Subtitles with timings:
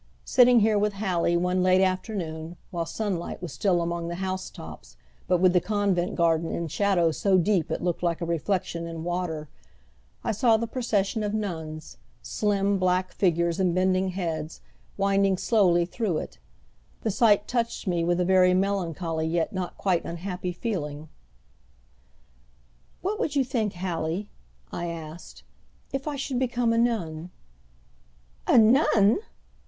[0.25, 5.37] Sitting here with Hallie one late afternoon, while sunlight was still among the housetops, but
[5.37, 9.47] with the convent garden in shadow so deep it looked like a reflection in water,
[10.23, 14.61] I saw the procession of nuns, slim, black figures and bending heads,
[14.97, 16.39] winding slowly through it.
[17.01, 21.09] The sight touched me with a very melancholy yet not quite unhappy feeling.
[23.03, 24.29] "What would you think, Hallie,"
[24.71, 25.43] I asked,
[25.93, 27.29] "if I should become a nun?"
[28.47, 29.19] "A nun!"